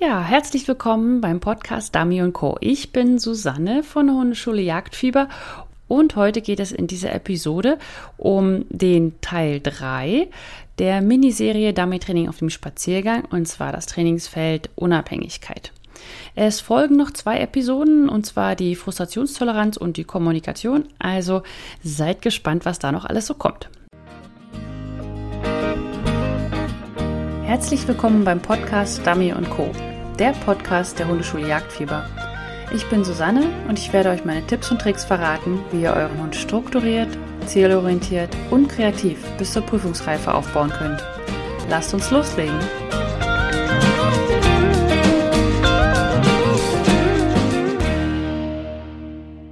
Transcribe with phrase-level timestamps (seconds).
[0.00, 2.56] Ja, herzlich willkommen beim Podcast Dummy Co.
[2.62, 5.28] Ich bin Susanne von der Hundeschule Jagdfieber
[5.88, 7.76] und heute geht es in dieser Episode
[8.16, 10.28] um den Teil 3
[10.78, 15.70] der Miniserie Dummy Training auf dem Spaziergang und zwar das Trainingsfeld Unabhängigkeit.
[16.34, 20.84] Es folgen noch zwei Episoden und zwar die Frustrationstoleranz und die Kommunikation.
[20.98, 21.42] Also
[21.84, 23.68] seid gespannt, was da noch alles so kommt.
[27.44, 29.70] Herzlich willkommen beim Podcast Dummy Co
[30.20, 32.04] der Podcast der Hundeschule Jagdfieber.
[32.74, 36.18] Ich bin Susanne und ich werde euch meine Tipps und Tricks verraten, wie ihr euren
[36.20, 37.08] Hund strukturiert,
[37.46, 41.02] zielorientiert und kreativ bis zur Prüfungsreife aufbauen könnt.
[41.70, 42.58] Lasst uns loslegen!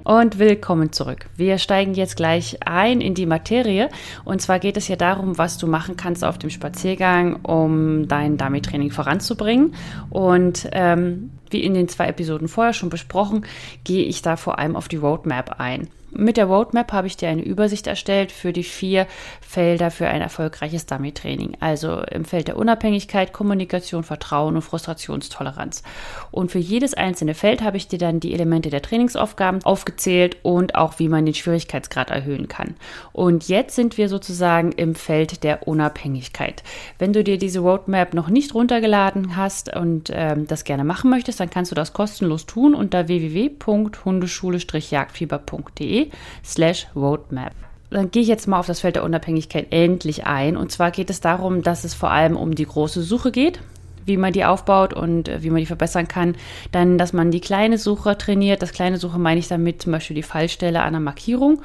[0.09, 1.27] Und willkommen zurück.
[1.37, 3.91] Wir steigen jetzt gleich ein in die Materie
[4.25, 8.39] und zwar geht es hier darum, was du machen kannst auf dem Spaziergang, um dein
[8.39, 9.75] Dummy-Training voranzubringen
[10.09, 13.45] und ähm, wie in den zwei Episoden vorher schon besprochen,
[13.85, 15.89] gehe ich da vor allem auf die Roadmap ein.
[16.11, 19.07] Mit der Roadmap habe ich dir eine Übersicht erstellt für die vier
[19.43, 21.59] Felder für ein erfolgreiches Dummy-Training.
[21.61, 25.83] Also im Feld der Unabhängigkeit, Kommunikation, Vertrauen und Frustrationstoleranz.
[26.31, 30.77] Und für jedes einzelne Feld habe ich dir dann die Elemente der Trainingsaufgaben aufgezählt und
[30.77, 32.77] auch wie man den Schwierigkeitsgrad erhöhen kann.
[33.13, 36.63] Und jetzt sind wir sozusagen im Feld der Unabhängigkeit.
[36.99, 41.39] Wenn du dir diese Roadmap noch nicht runtergeladen hast und ähm, das gerne machen möchtest,
[41.41, 45.98] dann kannst du das kostenlos tun unter www.hundeschule-jagdfieber.de
[46.45, 47.53] slash roadmap.
[47.91, 50.57] Dann gehe ich jetzt mal auf das Feld der Unabhängigkeit endlich ein.
[50.57, 53.61] Und zwar geht es darum, dass es vor allem um die große Suche geht
[54.09, 56.35] wie man die aufbaut und äh, wie man die verbessern kann.
[56.73, 58.63] Dann, dass man die kleine Suche trainiert.
[58.63, 61.61] Das kleine Suche meine ich damit zum Beispiel die Fallstelle der Markierung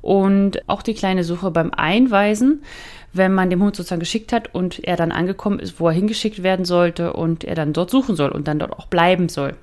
[0.00, 2.62] und auch die kleine Suche beim Einweisen,
[3.12, 6.42] wenn man dem Hund sozusagen geschickt hat und er dann angekommen ist, wo er hingeschickt
[6.42, 9.54] werden sollte und er dann dort suchen soll und dann dort auch bleiben soll.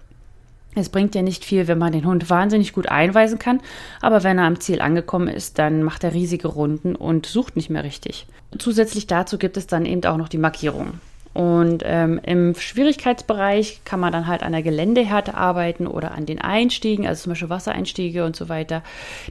[0.75, 3.59] Es bringt ja nicht viel, wenn man den Hund wahnsinnig gut einweisen kann,
[4.01, 7.69] aber wenn er am Ziel angekommen ist, dann macht er riesige Runden und sucht nicht
[7.69, 8.27] mehr richtig.
[8.57, 11.02] Zusätzlich dazu gibt es dann eben auch noch die Markierungen.
[11.33, 16.41] Und ähm, im Schwierigkeitsbereich kann man dann halt an der Geländehärte arbeiten oder an den
[16.41, 18.83] Einstiegen, also zum Beispiel Wassereinstiege und so weiter.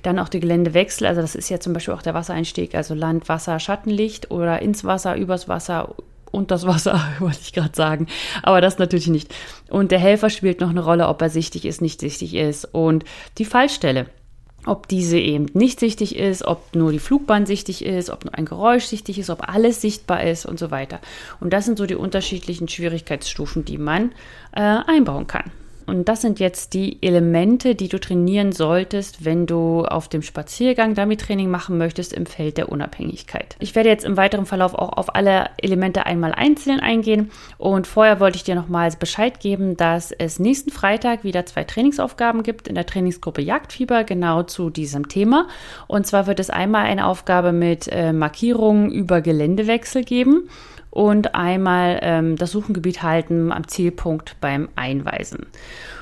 [0.02, 3.28] Dann auch die Geländewechsel, also das ist ja zum Beispiel auch der Wassereinstieg, also Land,
[3.28, 5.96] Wasser, Schattenlicht oder ins Wasser, übers Wasser
[6.30, 8.06] und das Wasser, wollte ich gerade sagen.
[8.42, 9.34] Aber das natürlich nicht.
[9.70, 12.64] Und der Helfer spielt noch eine Rolle, ob er sichtig ist, nicht sichtig ist.
[12.66, 13.04] Und
[13.38, 14.06] die Fallstelle,
[14.66, 18.44] ob diese eben nicht sichtig ist, ob nur die Flugbahn sichtig ist, ob nur ein
[18.44, 21.00] Geräusch sichtig ist, ob alles sichtbar ist und so weiter.
[21.40, 24.12] Und das sind so die unterschiedlichen Schwierigkeitsstufen, die man
[24.52, 25.50] äh, einbauen kann.
[25.88, 30.94] Und das sind jetzt die Elemente, die du trainieren solltest, wenn du auf dem Spaziergang
[30.94, 33.56] damit Training machen möchtest im Feld der Unabhängigkeit.
[33.58, 37.30] Ich werde jetzt im weiteren Verlauf auch auf alle Elemente einmal einzeln eingehen.
[37.56, 42.42] Und vorher wollte ich dir nochmals Bescheid geben, dass es nächsten Freitag wieder zwei Trainingsaufgaben
[42.42, 45.48] gibt in der Trainingsgruppe Jagdfieber genau zu diesem Thema.
[45.86, 50.50] Und zwar wird es einmal eine Aufgabe mit äh, Markierungen über Geländewechsel geben
[50.98, 55.46] und einmal ähm, das Suchengebiet halten am Zielpunkt beim Einweisen.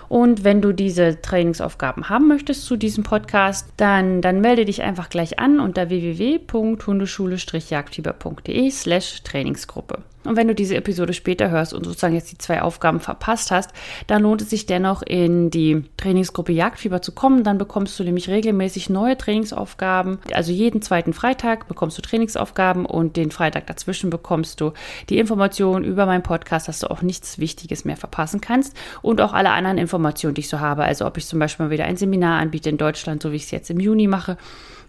[0.08, 5.10] Und wenn du diese Trainingsaufgaben haben möchtest zu diesem Podcast, dann, dann melde dich einfach
[5.10, 9.98] gleich an unter www.hundeschule-jagdfieber.de slash Trainingsgruppe.
[10.26, 13.70] Und wenn du diese Episode später hörst und sozusagen jetzt die zwei Aufgaben verpasst hast,
[14.06, 17.44] dann lohnt es sich dennoch in die Trainingsgruppe Jagdfieber zu kommen.
[17.44, 20.18] Dann bekommst du nämlich regelmäßig neue Trainingsaufgaben.
[20.32, 24.72] Also jeden zweiten Freitag bekommst du Trainingsaufgaben und den Freitag dazwischen bekommst du
[25.08, 29.32] die Informationen über meinen Podcast, dass du auch nichts Wichtiges mehr verpassen kannst und auch
[29.32, 30.84] alle anderen Informationen, die ich so habe.
[30.84, 33.44] Also ob ich zum Beispiel mal wieder ein Seminar anbiete in Deutschland, so wie ich
[33.44, 34.36] es jetzt im Juni mache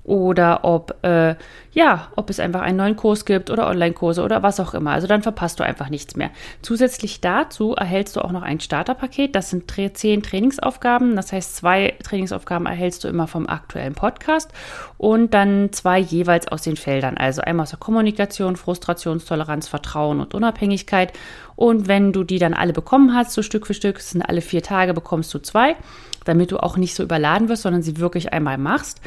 [0.07, 1.35] oder ob, äh,
[1.73, 4.91] ja, ob es einfach einen neuen Kurs gibt oder Online-Kurse oder was auch immer.
[4.91, 6.31] Also dann verpasst du einfach nichts mehr.
[6.61, 9.35] Zusätzlich dazu erhältst du auch noch ein Starterpaket.
[9.35, 11.17] Das sind zehn Trainingsaufgaben.
[11.17, 14.49] Das heißt, zwei Trainingsaufgaben erhältst du immer vom aktuellen Podcast
[14.97, 17.17] und dann zwei jeweils aus den Feldern.
[17.17, 21.11] Also einmal aus der Kommunikation, Frustrationstoleranz, Vertrauen und Unabhängigkeit.
[21.57, 24.63] Und wenn du die dann alle bekommen hast, so Stück für Stück, sind alle vier
[24.63, 25.75] Tage, bekommst du zwei,
[26.23, 29.01] damit du auch nicht so überladen wirst, sondern sie wirklich einmal machst.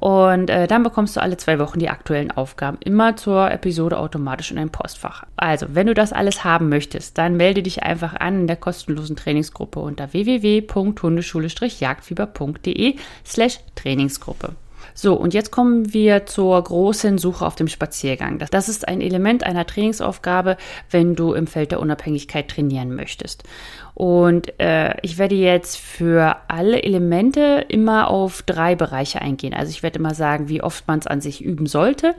[0.00, 4.50] Und äh, dann bekommst du alle zwei Wochen die aktuellen Aufgaben immer zur Episode automatisch
[4.50, 5.24] in dein Postfach.
[5.36, 9.16] Also, wenn du das alles haben möchtest, dann melde dich einfach an in der kostenlosen
[9.16, 14.54] Trainingsgruppe unter www.hundeschule-jagdfieber.de slash Trainingsgruppe.
[14.94, 18.44] So, und jetzt kommen wir zur großen Suche auf dem Spaziergang.
[18.50, 20.56] Das ist ein Element einer Trainingsaufgabe,
[20.90, 23.44] wenn du im Feld der Unabhängigkeit trainieren möchtest.
[23.94, 29.52] Und äh, ich werde jetzt für alle Elemente immer auf drei Bereiche eingehen.
[29.54, 32.14] Also ich werde immer sagen, wie oft man es an sich üben sollte.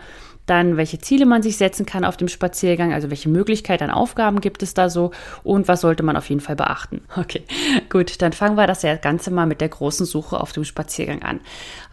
[0.51, 4.42] Dann welche Ziele man sich setzen kann auf dem Spaziergang, also welche Möglichkeiten an Aufgaben
[4.42, 5.12] gibt es da so
[5.44, 7.01] und was sollte man auf jeden Fall beachten.
[7.21, 7.44] Okay,
[7.89, 11.39] gut, dann fangen wir das Ganze mal mit der großen Suche auf dem Spaziergang an.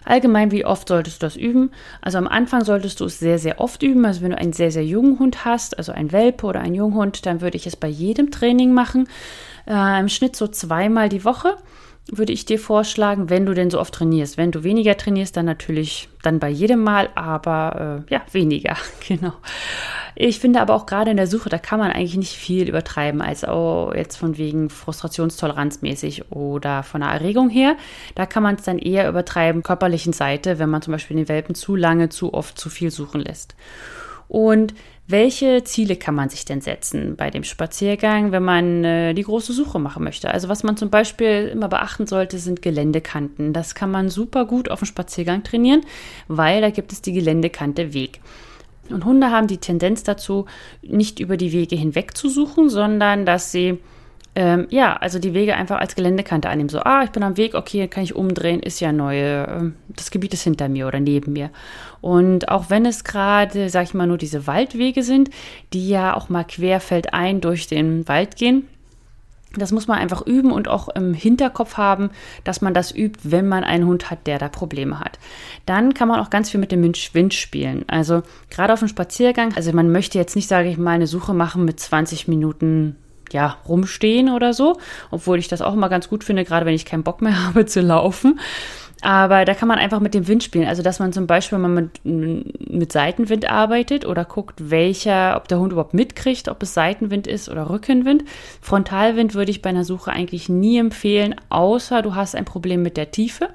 [0.05, 1.70] Allgemein, wie oft solltest du das üben?
[2.00, 4.06] Also am Anfang solltest du es sehr, sehr oft üben.
[4.06, 7.26] Also wenn du einen sehr, sehr jungen Hund hast, also ein Welpe oder ein Junghund,
[7.26, 9.06] dann würde ich es bei jedem Training machen.
[9.66, 11.56] Äh, Im Schnitt so zweimal die Woche
[12.10, 14.37] würde ich dir vorschlagen, wenn du denn so oft trainierst.
[14.37, 18.76] Wenn du weniger trainierst, dann natürlich dann bei jedem Mal, aber äh, ja, weniger,
[19.08, 19.34] genau.
[20.14, 23.20] Ich finde aber auch gerade in der Suche, da kann man eigentlich nicht viel übertreiben,
[23.20, 27.76] als auch jetzt von wegen Frustrationstoleranzmäßig oder von der Erregung her.
[28.14, 31.55] Da kann man es dann eher übertreiben, körperlichen Seite, wenn man zum Beispiel den Welpen
[31.55, 33.55] zu lange, zu oft, zu viel suchen lässt.
[34.28, 34.75] Und
[35.10, 39.55] welche Ziele kann man sich denn setzen bei dem Spaziergang, wenn man äh, die große
[39.55, 40.31] Suche machen möchte?
[40.31, 43.55] Also was man zum Beispiel immer beachten sollte, sind Geländekanten.
[43.55, 45.81] Das kann man super gut auf dem Spaziergang trainieren,
[46.28, 48.20] weil da gibt es die Geländekante Weg.
[48.90, 50.44] Und Hunde haben die Tendenz dazu,
[50.82, 53.78] nicht über die Wege hinweg zu suchen, sondern dass sie
[54.35, 56.69] ähm, ja, also die Wege einfach als Geländekante annehmen.
[56.69, 59.19] So, ah, ich bin am Weg, okay, kann ich umdrehen, ist ja neu.
[59.19, 61.51] Äh, das Gebiet ist hinter mir oder neben mir.
[62.01, 65.31] Und auch wenn es gerade, sag ich mal, nur diese Waldwege sind,
[65.73, 68.69] die ja auch mal querfeldein durch den Wald gehen,
[69.57, 72.11] das muss man einfach üben und auch im Hinterkopf haben,
[72.45, 75.19] dass man das übt, wenn man einen Hund hat, der da Probleme hat.
[75.65, 77.85] Dann kann man auch ganz viel mit dem Wind spielen.
[77.89, 81.33] Also gerade auf dem Spaziergang, also man möchte jetzt nicht, sage ich mal, eine Suche
[81.33, 82.97] machen mit 20 Minuten
[83.33, 84.79] ja, rumstehen oder so,
[85.11, 87.67] obwohl ich das auch immer ganz gut finde, gerade wenn ich keinen Bock mehr habe
[87.67, 88.41] zu laufen.
[89.01, 90.67] Aber da kann man einfach mit dem Wind spielen.
[90.67, 95.61] Also, dass man zum Beispiel mal mit, mit Seitenwind arbeitet oder guckt, welcher, ob der
[95.61, 98.25] Hund überhaupt mitkriegt, ob es Seitenwind ist oder Rückenwind.
[98.61, 102.97] Frontalwind würde ich bei einer Suche eigentlich nie empfehlen, außer du hast ein Problem mit
[102.97, 103.51] der Tiefe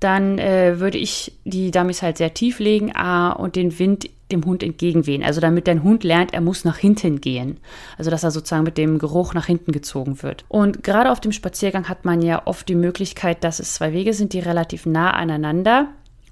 [0.00, 4.44] dann äh, würde ich die Dummies halt sehr tief legen ah, und den Wind dem
[4.44, 5.22] Hund entgegenwehen.
[5.22, 7.58] Also damit dein Hund lernt, er muss nach hinten gehen.
[7.98, 10.44] Also dass er sozusagen mit dem Geruch nach hinten gezogen wird.
[10.48, 14.12] Und gerade auf dem Spaziergang hat man ja oft die Möglichkeit, dass es zwei Wege
[14.12, 15.88] sind, die relativ nah aneinander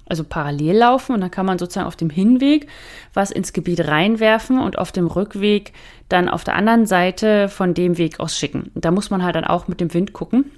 [0.07, 2.67] also parallel laufen und dann kann man sozusagen auf dem Hinweg
[3.13, 5.73] was ins Gebiet reinwerfen und auf dem Rückweg
[6.09, 8.71] dann auf der anderen Seite von dem Weg aus schicken.
[8.75, 10.51] Da muss man halt dann auch mit dem Wind gucken,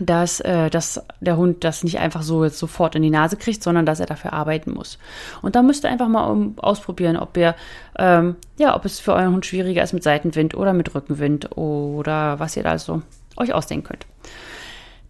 [0.00, 3.62] dass, äh, dass der Hund das nicht einfach so jetzt sofort in die Nase kriegt,
[3.62, 4.98] sondern dass er dafür arbeiten muss.
[5.42, 7.54] Und da müsst ihr einfach mal um, ausprobieren, ob ihr,
[7.98, 12.38] ähm, ja, ob es für euren Hund schwieriger ist mit Seitenwind oder mit Rückenwind oder
[12.38, 13.02] was ihr da so
[13.36, 14.06] euch ausdenken könnt.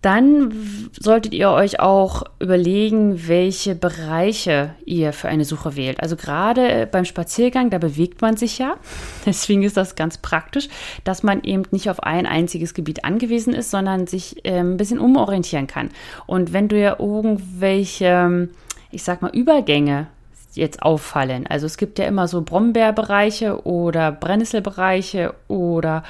[0.02, 6.02] Dann solltet ihr euch auch überlegen, welche Bereiche ihr für eine Suche wählt.
[6.02, 8.74] Also gerade beim Spaziergang, da bewegt man sich ja.
[9.26, 10.68] Deswegen ist das ganz praktisch,
[11.04, 14.98] dass man eben nicht auf ein einziges Gebiet angewiesen ist, sondern sich äh, ein bisschen
[14.98, 15.90] umorientieren kann.
[16.26, 18.48] Und wenn du ja irgendwelche,
[18.90, 20.08] ich sag mal, Übergänge
[20.54, 21.46] jetzt auffallen.
[21.46, 26.02] Also es gibt ja immer so Brombeerbereiche oder Brennnesselbereiche oder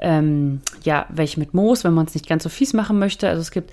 [0.00, 3.28] ähm, ja, welche mit Moos, wenn man es nicht ganz so fies machen möchte.
[3.28, 3.72] Also es gibt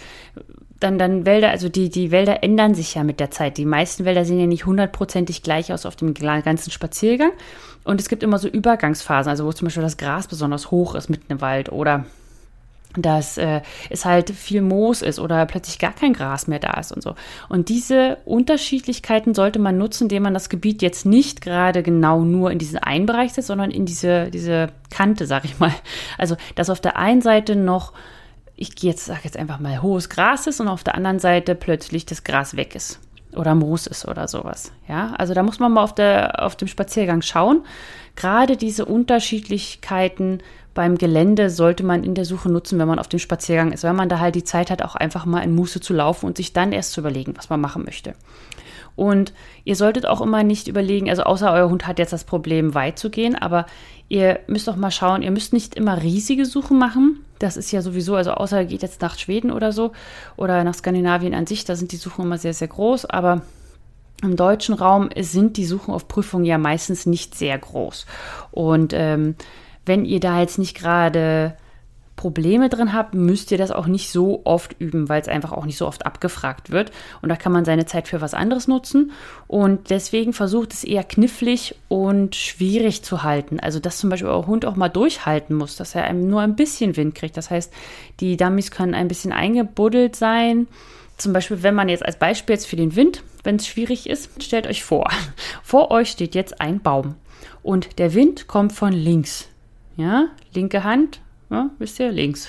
[0.80, 3.58] dann, dann Wälder, also die, die Wälder ändern sich ja mit der Zeit.
[3.58, 7.32] Die meisten Wälder sehen ja nicht hundertprozentig gleich aus auf dem ganzen Spaziergang.
[7.84, 11.10] Und es gibt immer so Übergangsphasen, also wo zum Beispiel das Gras besonders hoch ist
[11.10, 12.06] mitten im Wald oder
[13.02, 16.92] dass äh, es halt viel Moos ist oder plötzlich gar kein Gras mehr da ist
[16.92, 17.16] und so.
[17.50, 22.52] Und diese Unterschiedlichkeiten sollte man nutzen, indem man das Gebiet jetzt nicht gerade genau nur
[22.52, 25.74] in diesen einen Bereich setzt, sondern in diese, diese Kante, sag ich mal.
[26.18, 27.94] Also, dass auf der einen Seite noch,
[28.56, 31.56] ich gehe jetzt, sag jetzt einfach mal, hohes Gras ist und auf der anderen Seite
[31.56, 33.00] plötzlich das Gras weg ist
[33.36, 34.72] oder Moos ist oder sowas.
[34.88, 37.64] Ja, also da muss man mal auf, der, auf dem Spaziergang schauen.
[38.16, 40.42] Gerade diese Unterschiedlichkeiten
[40.78, 43.94] beim Gelände sollte man in der Suche nutzen, wenn man auf dem Spaziergang ist, weil
[43.94, 46.54] man da halt die Zeit hat, auch einfach mal in Muße zu laufen und sich
[46.54, 48.14] dann erst zu überlegen, was man machen möchte.
[48.96, 52.76] Und ihr solltet auch immer nicht überlegen, also außer euer Hund hat jetzt das Problem,
[52.76, 53.66] weit zu gehen, aber
[54.08, 57.26] ihr müsst auch mal schauen, ihr müsst nicht immer riesige Suchen machen.
[57.40, 59.94] Das ist ja sowieso, also außer ihr geht jetzt nach Schweden oder so
[60.36, 63.42] oder nach Skandinavien an sich, da sind die Suchen immer sehr, sehr groß, aber
[64.22, 68.06] im deutschen Raum sind die Suchen auf Prüfung ja meistens nicht sehr groß.
[68.52, 69.36] Und ähm,
[69.88, 71.56] wenn ihr da jetzt nicht gerade
[72.18, 75.66] Probleme drin habt, müsst ihr das auch nicht so oft üben, weil es einfach auch
[75.66, 76.92] nicht so oft abgefragt wird.
[77.22, 79.12] Und da kann man seine Zeit für was anderes nutzen.
[79.46, 83.60] Und deswegen versucht es eher knifflig und schwierig zu halten.
[83.60, 86.56] Also, dass zum Beispiel euer Hund auch mal durchhalten muss, dass er einem nur ein
[86.56, 87.38] bisschen Wind kriegt.
[87.38, 87.72] Das heißt,
[88.20, 90.68] die Dummies können ein bisschen eingebuddelt sein.
[91.18, 94.44] Zum Beispiel, wenn man jetzt als Beispiel jetzt für den Wind, wenn es schwierig ist,
[94.44, 95.08] stellt euch vor,
[95.64, 97.16] vor euch steht jetzt ein Baum
[97.62, 99.50] und der Wind kommt von links.
[99.98, 102.48] Ja, linke Hand, ja, wisst ihr, links.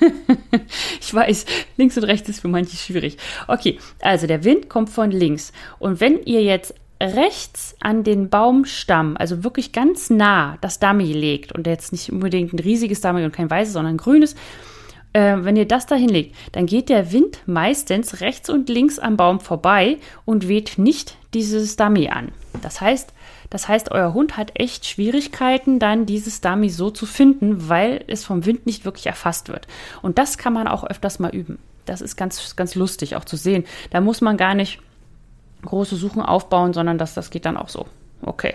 [1.00, 3.16] ich weiß, links und rechts ist für manche schwierig.
[3.46, 5.52] Okay, also der Wind kommt von links.
[5.78, 11.52] Und wenn ihr jetzt rechts an den Baumstamm, also wirklich ganz nah, das Dummy legt
[11.52, 14.34] und jetzt nicht unbedingt ein riesiges Dummy und kein weißes, sondern ein grünes,
[15.12, 19.16] äh, wenn ihr das da hinlegt, dann geht der Wind meistens rechts und links am
[19.16, 22.32] Baum vorbei und weht nicht dieses Dummy an.
[22.62, 23.12] Das heißt,
[23.50, 28.24] das heißt, euer Hund hat echt Schwierigkeiten, dann dieses Dummy so zu finden, weil es
[28.24, 29.66] vom Wind nicht wirklich erfasst wird.
[30.02, 31.58] Und das kann man auch öfters mal üben.
[31.84, 33.64] Das ist ganz, ganz lustig auch zu sehen.
[33.90, 34.80] Da muss man gar nicht
[35.62, 37.86] große Suchen aufbauen, sondern das, das geht dann auch so.
[38.22, 38.54] Okay.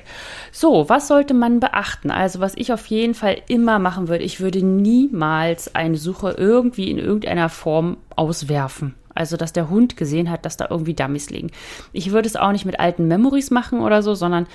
[0.51, 2.11] So, was sollte man beachten?
[2.11, 6.91] Also, was ich auf jeden Fall immer machen würde, ich würde niemals eine Suche irgendwie
[6.91, 8.93] in irgendeiner Form auswerfen.
[9.15, 11.51] Also, dass der Hund gesehen hat, dass da irgendwie Dummies liegen.
[11.93, 14.45] Ich würde es auch nicht mit alten Memories machen oder so, sondern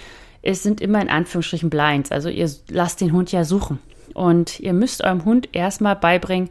[0.42, 2.12] es sind immer in Anführungsstrichen Blinds.
[2.12, 3.78] Also, ihr lasst den Hund ja suchen.
[4.14, 6.50] Und ihr müsst eurem Hund erstmal beibringen,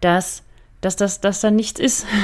[0.00, 0.42] dass,
[0.80, 2.06] dass das dass da nichts ist.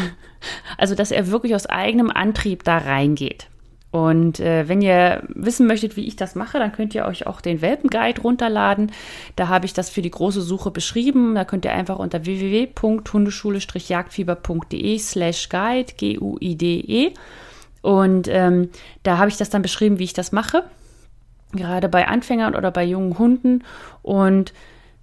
[0.77, 3.47] Also, dass er wirklich aus eigenem Antrieb da reingeht.
[3.93, 7.43] Und äh, wenn ihr wissen möchtet, wie ich das mache, dann könnt ihr euch auch
[7.43, 8.91] den Welpenguide runterladen.
[9.37, 11.35] Da habe ich das für die große Suche beschrieben.
[11.35, 17.11] Da könnt ihr einfach unter www.hundeschule-jagdfieber.de slash guide, G-U-I-D-E.
[17.83, 18.71] Und ähm,
[19.03, 20.65] da habe ich das dann beschrieben, wie ich das mache.
[21.53, 23.65] Gerade bei Anfängern oder bei jungen Hunden.
[24.03, 24.53] Und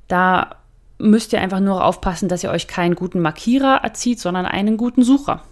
[0.07, 0.55] da
[0.97, 5.03] müsst ihr einfach nur aufpassen, dass ihr euch keinen guten Markierer erzieht, sondern einen guten
[5.03, 5.43] Sucher.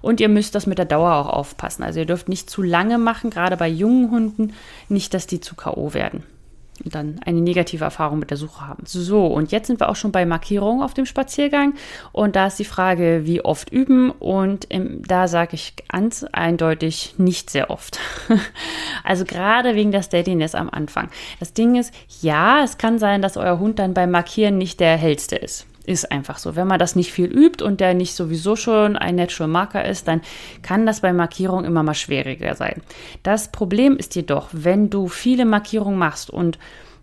[0.00, 1.82] Und ihr müsst das mit der Dauer auch aufpassen.
[1.82, 4.52] Also ihr dürft nicht zu lange machen, gerade bei jungen Hunden,
[4.88, 5.94] nicht, dass die zu K.O.
[5.94, 6.24] werden
[6.82, 8.84] und dann eine negative Erfahrung mit der Suche haben.
[8.86, 11.74] So, und jetzt sind wir auch schon bei Markierungen auf dem Spaziergang.
[12.12, 14.10] Und da ist die Frage, wie oft üben.
[14.10, 18.00] Und im, da sage ich ganz eindeutig nicht sehr oft.
[19.04, 21.10] also gerade wegen der Steadiness am Anfang.
[21.38, 24.96] Das Ding ist, ja, es kann sein, dass euer Hund dann beim Markieren nicht der
[24.96, 25.66] hellste ist.
[25.86, 26.56] Ist einfach so.
[26.56, 30.08] Wenn man das nicht viel übt und der nicht sowieso schon ein Natural Marker ist,
[30.08, 30.22] dann
[30.62, 32.80] kann das bei Markierung immer mal schwieriger sein.
[33.22, 36.58] Das Problem ist jedoch, wenn du viele Markierungen machst und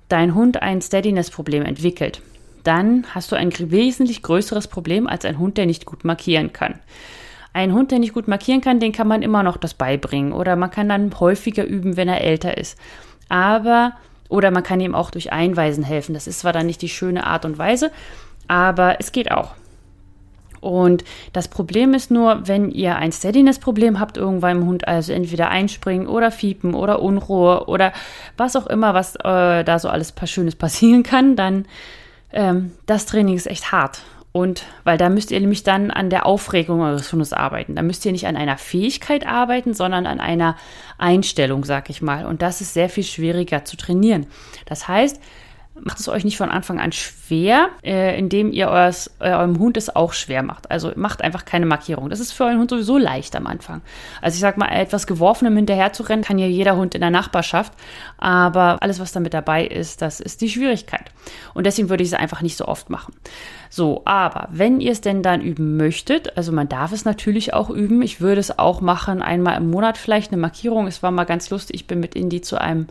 [0.09, 2.21] dein Hund ein Steadiness-Problem entwickelt,
[2.63, 6.79] dann hast du ein wesentlich größeres Problem als ein Hund, der nicht gut markieren kann.
[7.53, 10.55] Ein Hund, der nicht gut markieren kann, den kann man immer noch das beibringen oder
[10.55, 12.77] man kann dann häufiger üben, wenn er älter ist.
[13.29, 13.93] Aber
[14.29, 16.13] oder man kann ihm auch durch Einweisen helfen.
[16.13, 17.91] Das ist zwar dann nicht die schöne Art und Weise,
[18.51, 19.51] aber es geht auch.
[20.59, 25.49] Und das Problem ist nur, wenn ihr ein Steadiness-Problem habt irgendwann im Hund, also entweder
[25.49, 27.93] einspringen oder fiepen oder Unruhe oder
[28.35, 31.65] was auch immer, was äh, da so alles Schönes passieren kann, dann
[32.33, 34.01] ähm, das Training ist echt hart.
[34.33, 37.75] Und weil da müsst ihr nämlich dann an der Aufregung eures Hundes arbeiten.
[37.75, 40.57] Da müsst ihr nicht an einer Fähigkeit arbeiten, sondern an einer
[40.97, 42.25] Einstellung, sag ich mal.
[42.25, 44.27] Und das ist sehr viel schwieriger zu trainieren.
[44.65, 45.21] Das heißt,
[45.73, 49.77] macht es euch nicht von Anfang an schwer, äh, indem ihr eures, äh, eurem Hund
[49.77, 50.69] es auch schwer macht.
[50.69, 52.09] Also macht einfach keine Markierung.
[52.09, 53.81] Das ist für euren Hund sowieso leicht am Anfang.
[54.21, 57.09] Also ich sag mal, etwas Geworfenem hinterher zu rennen, kann ja jeder Hund in der
[57.09, 57.73] Nachbarschaft.
[58.17, 61.11] Aber alles, was damit dabei ist, das ist die Schwierigkeit.
[61.53, 63.13] Und deswegen würde ich es einfach nicht so oft machen.
[63.69, 67.69] So, aber wenn ihr es denn dann üben möchtet, also man darf es natürlich auch
[67.69, 68.01] üben.
[68.01, 70.87] Ich würde es auch machen, einmal im Monat vielleicht eine Markierung.
[70.87, 71.75] Es war mal ganz lustig.
[71.75, 72.87] Ich bin mit Indy zu einem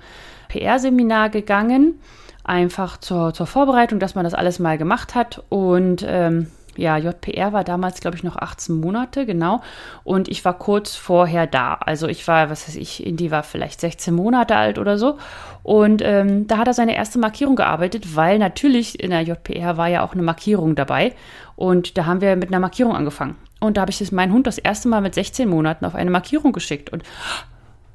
[0.49, 2.01] PR-Seminar gegangen
[2.45, 5.43] einfach zur, zur Vorbereitung, dass man das alles mal gemacht hat.
[5.49, 9.61] Und ähm, ja, JPR war damals, glaube ich, noch 18 Monate, genau.
[10.05, 11.75] Und ich war kurz vorher da.
[11.75, 15.19] Also ich war, was weiß ich, Indy war vielleicht 16 Monate alt oder so.
[15.63, 19.89] Und ähm, da hat er seine erste Markierung gearbeitet, weil natürlich in der JPR war
[19.89, 21.15] ja auch eine Markierung dabei.
[21.57, 23.37] Und da haben wir mit einer Markierung angefangen.
[23.61, 26.53] Und da habe ich meinen Hund das erste Mal mit 16 Monaten auf eine Markierung
[26.53, 26.91] geschickt.
[26.91, 27.03] Und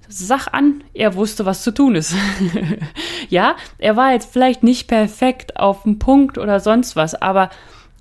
[0.08, 2.16] Sach an, er wusste, was zu tun ist.
[3.30, 7.50] ja, er war jetzt vielleicht nicht perfekt auf dem Punkt oder sonst was, aber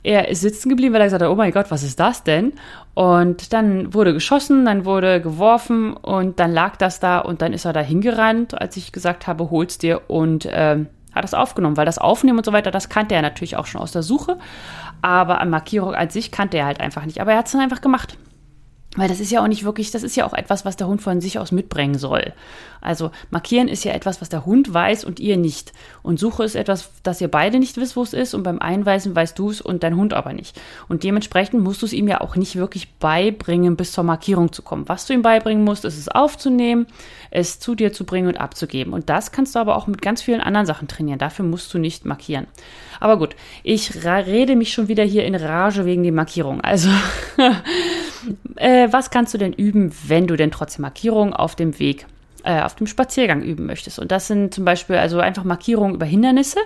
[0.05, 2.53] er ist sitzen geblieben, weil er gesagt hat, oh mein Gott, was ist das denn?
[2.93, 7.65] Und dann wurde geschossen, dann wurde geworfen und dann lag das da und dann ist
[7.65, 11.87] er da hingerannt, als ich gesagt habe, hol's dir und ähm, hat das aufgenommen, weil
[11.87, 14.39] das Aufnehmen und so weiter, das kannte er natürlich auch schon aus der Suche,
[15.01, 17.63] aber an Markierung an sich kannte er halt einfach nicht, aber er hat es dann
[17.63, 18.19] einfach gemacht.
[18.97, 21.03] Weil das ist ja auch nicht wirklich, das ist ja auch etwas, was der Hund
[21.03, 22.33] von sich aus mitbringen soll.
[22.81, 25.73] Also markieren ist ja etwas, was der Hund weiß und ihr nicht.
[26.03, 28.35] Und Suche ist etwas, das ihr beide nicht wisst, wo es ist.
[28.35, 30.61] Und beim Einweisen weißt du es und dein Hund aber nicht.
[30.87, 34.63] Und dementsprechend musst du es ihm ja auch nicht wirklich beibringen, bis zur Markierung zu
[34.63, 34.89] kommen.
[34.89, 36.87] Was du ihm beibringen musst, ist es aufzunehmen,
[37.31, 38.93] es zu dir zu bringen und abzugeben.
[38.93, 41.19] Und das kannst du aber auch mit ganz vielen anderen Sachen trainieren.
[41.19, 42.47] Dafür musst du nicht markieren.
[43.05, 46.63] Aber gut, ich rede mich schon wieder hier in Rage wegen der Markierung.
[46.63, 46.89] Also,
[48.57, 52.07] äh, was kannst du denn üben, wenn du denn trotzdem Markierungen auf dem Weg
[52.45, 53.99] äh, auf dem Spaziergang üben möchtest.
[53.99, 56.59] Und das sind zum Beispiel also einfach Markierungen über Hindernisse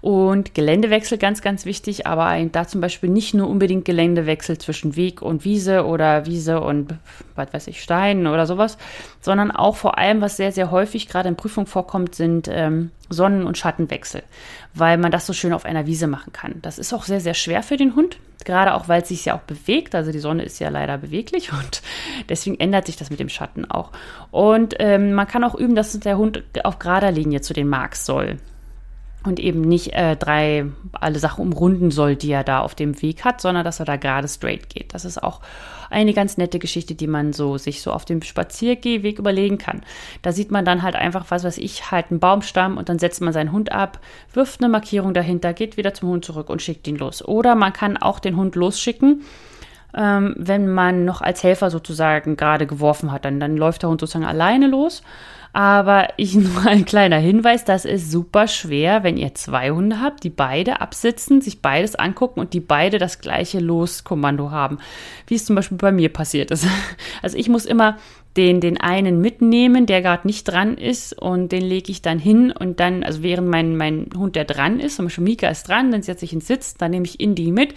[0.00, 5.22] und Geländewechsel ganz, ganz wichtig, aber da zum Beispiel nicht nur unbedingt Geländewechsel zwischen Weg
[5.22, 6.94] und Wiese oder Wiese und
[7.36, 8.76] was weiß ich, Steinen oder sowas,
[9.20, 13.46] sondern auch vor allem, was sehr, sehr häufig gerade in Prüfung vorkommt, sind ähm, Sonnen-
[13.46, 14.22] und Schattenwechsel,
[14.74, 16.56] weil man das so schön auf einer Wiese machen kann.
[16.62, 19.36] Das ist auch sehr, sehr schwer für den Hund, gerade auch, weil es sich ja
[19.36, 19.94] auch bewegt.
[19.94, 21.82] Also die Sonne ist ja leider beweglich und
[22.28, 23.90] deswegen ändert sich das mit dem Schatten auch.
[24.30, 28.06] Und ähm, man kann auch üben, dass der Hund auf gerader Linie zu den Marks
[28.06, 28.38] soll
[29.22, 33.24] und eben nicht äh, drei alle Sachen umrunden soll, die er da auf dem Weg
[33.24, 34.94] hat, sondern dass er da gerade straight geht.
[34.94, 35.40] Das ist auch
[35.90, 39.82] eine ganz nette Geschichte, die man so sich so auf dem Spaziergehweg überlegen kann.
[40.22, 43.20] Da sieht man dann halt einfach, was weiß ich, halt einen Baumstamm und dann setzt
[43.20, 43.98] man seinen Hund ab,
[44.32, 47.22] wirft eine Markierung dahinter, geht wieder zum Hund zurück und schickt ihn los.
[47.22, 49.22] Oder man kann auch den Hund losschicken,
[49.94, 53.24] ähm, wenn man noch als Helfer sozusagen gerade geworfen hat.
[53.26, 55.02] Dann, dann läuft der Hund sozusagen alleine los
[55.52, 60.24] aber ich nur ein kleiner Hinweis, das ist super schwer, wenn ihr zwei Hunde habt,
[60.24, 64.78] die beide absitzen, sich beides angucken und die beide das gleiche Loskommando haben.
[65.26, 66.66] Wie es zum Beispiel bei mir passiert ist.
[67.22, 67.98] Also ich muss immer
[68.36, 72.52] den, den einen mitnehmen, der gerade nicht dran ist und den lege ich dann hin
[72.52, 75.90] und dann, also während mein, mein Hund, der dran ist, zum Beispiel Mika ist dran,
[75.90, 77.74] dann setze ich ihn Sitz, dann nehme ich Indy mit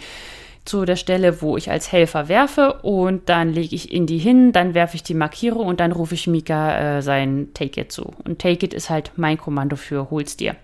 [0.64, 4.74] zu der Stelle, wo ich als Helfer werfe und dann lege ich Indy hin, dann
[4.74, 8.12] werfe ich die Markierung und dann rufe ich Mika äh, sein Take It zu.
[8.24, 10.56] Und Take It ist halt mein Kommando für hol's dir.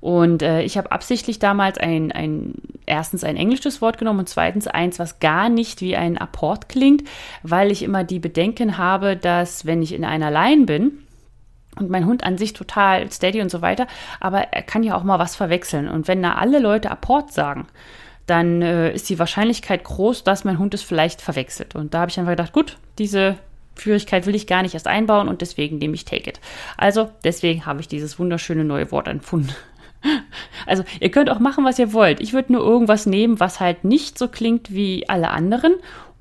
[0.00, 2.54] Und äh, ich habe absichtlich damals ein, ein,
[2.86, 7.02] erstens ein englisches Wort genommen und zweitens eins, was gar nicht wie ein Apport klingt,
[7.42, 10.98] weil ich immer die Bedenken habe, dass wenn ich in einer Line bin,
[11.78, 13.86] und mein Hund an sich total steady und so weiter,
[14.18, 15.88] aber er kann ja auch mal was verwechseln.
[15.88, 17.66] Und wenn da alle Leute Apport sagen,
[18.26, 21.74] dann äh, ist die Wahrscheinlichkeit groß, dass mein Hund es vielleicht verwechselt.
[21.74, 23.36] Und da habe ich einfach gedacht, gut, diese
[23.78, 26.40] Schwierigkeit will ich gar nicht erst einbauen und deswegen nehme ich Take It.
[26.76, 29.54] Also deswegen habe ich dieses wunderschöne neue Wort empfunden.
[30.66, 32.20] Also ihr könnt auch machen, was ihr wollt.
[32.20, 35.74] Ich würde nur irgendwas nehmen, was halt nicht so klingt wie alle anderen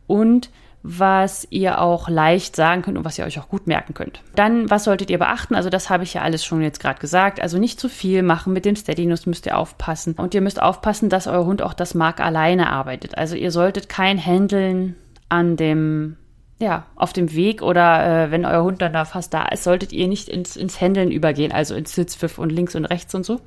[0.07, 0.49] und
[0.87, 4.21] was ihr auch leicht sagen könnt und was ihr euch auch gut merken könnt.
[4.35, 5.55] Dann, was solltet ihr beachten?
[5.55, 7.41] Also das habe ich ja alles schon jetzt gerade gesagt.
[7.41, 10.13] Also nicht zu viel machen mit dem Steadiness müsst ihr aufpassen.
[10.13, 13.17] Und ihr müsst aufpassen, dass euer Hund auch das Mark alleine arbeitet.
[13.17, 14.95] Also ihr solltet kein Händeln
[15.27, 16.17] an dem
[16.57, 19.91] ja, auf dem Weg oder äh, wenn euer Hund dann da fast da ist, solltet
[19.91, 23.41] ihr nicht ins, ins Händeln übergehen, also ins Sitzpfiff und links und rechts und so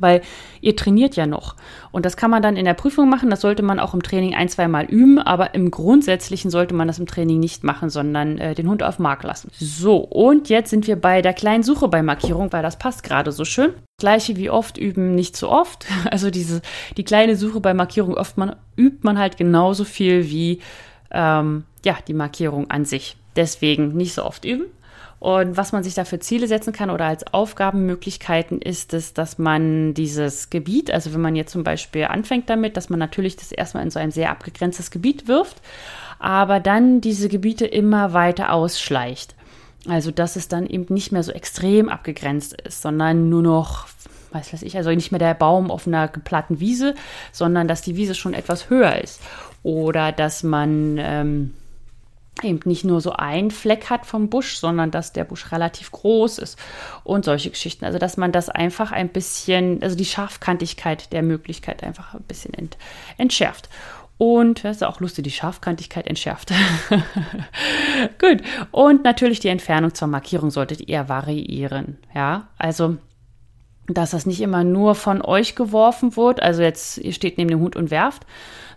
[0.00, 0.22] weil
[0.60, 1.56] ihr trainiert ja noch.
[1.92, 4.34] Und das kann man dann in der Prüfung machen, das sollte man auch im Training
[4.34, 8.38] ein, zwei Mal üben, aber im Grundsätzlichen sollte man das im Training nicht machen, sondern
[8.38, 9.50] äh, den Hund auf Mark lassen.
[9.58, 13.32] So, und jetzt sind wir bei der kleinen Suche bei Markierung, weil das passt gerade
[13.32, 13.72] so schön.
[13.98, 15.86] Gleiche wie oft üben, nicht so oft.
[16.10, 16.62] Also diese,
[16.96, 20.60] die kleine Suche bei Markierung oft man, übt man halt genauso viel wie
[21.10, 23.16] ähm, ja, die Markierung an sich.
[23.34, 24.66] Deswegen nicht so oft üben.
[25.18, 29.38] Und was man sich da für Ziele setzen kann oder als Aufgabenmöglichkeiten ist es, dass
[29.38, 33.50] man dieses Gebiet, also wenn man jetzt zum Beispiel anfängt damit, dass man natürlich das
[33.50, 35.56] erstmal in so ein sehr abgegrenztes Gebiet wirft,
[36.18, 39.34] aber dann diese Gebiete immer weiter ausschleicht.
[39.88, 43.86] Also dass es dann eben nicht mehr so extrem abgegrenzt ist, sondern nur noch,
[44.32, 46.94] weiß weiß ich, also nicht mehr der Baum auf einer geplatten Wiese,
[47.32, 49.22] sondern dass die Wiese schon etwas höher ist.
[49.62, 51.54] Oder dass man ähm,
[52.42, 56.38] eben nicht nur so ein Fleck hat vom Busch, sondern dass der Busch relativ groß
[56.38, 56.58] ist
[57.04, 57.84] und solche Geschichten.
[57.84, 62.54] Also dass man das einfach ein bisschen, also die Scharfkantigkeit der Möglichkeit einfach ein bisschen
[62.54, 62.76] ent,
[63.16, 63.68] entschärft.
[64.18, 66.50] Und das ist auch lustig, die Scharfkantigkeit entschärft.
[68.18, 68.42] Gut.
[68.70, 71.98] Und natürlich die Entfernung zur Markierung solltet ihr variieren.
[72.14, 72.96] Ja, also
[73.88, 77.60] dass das nicht immer nur von euch geworfen wird, also jetzt ihr steht neben dem
[77.60, 78.26] Hund und werft,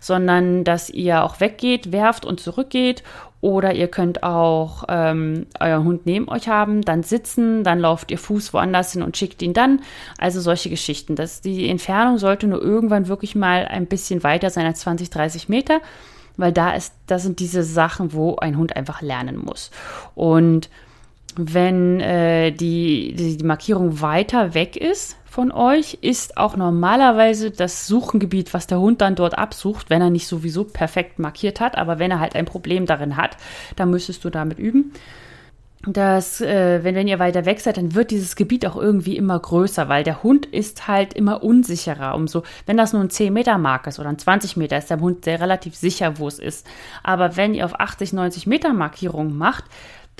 [0.00, 3.02] sondern dass ihr auch weggeht, werft und zurückgeht
[3.40, 8.18] oder ihr könnt auch ähm, euren Hund neben euch haben, dann sitzen, dann lauft ihr
[8.18, 9.80] Fuß woanders hin und schickt ihn dann.
[10.18, 11.16] Also solche Geschichten.
[11.16, 15.48] Das, die Entfernung sollte nur irgendwann wirklich mal ein bisschen weiter sein als 20, 30
[15.48, 15.80] Meter,
[16.36, 19.70] weil da ist, da sind diese Sachen, wo ein Hund einfach lernen muss.
[20.14, 20.68] Und
[21.36, 27.86] wenn äh, die, die, die Markierung weiter weg ist von euch, ist auch normalerweise das
[27.86, 31.98] Suchengebiet, was der Hund dann dort absucht, wenn er nicht sowieso perfekt markiert hat, aber
[31.98, 33.36] wenn er halt ein Problem darin hat,
[33.76, 34.92] dann müsstest du damit üben.
[35.86, 39.38] Dass, äh, wenn, wenn ihr weiter weg seid, dann wird dieses Gebiet auch irgendwie immer
[39.38, 42.14] größer, weil der Hund ist halt immer unsicherer.
[42.16, 45.00] Umso, wenn das nur ein 10 Meter Mark ist oder ein 20 Meter, ist der
[45.00, 46.66] Hund sehr relativ sicher, wo es ist.
[47.02, 49.64] Aber wenn ihr auf 80, 90 Meter Markierungen macht,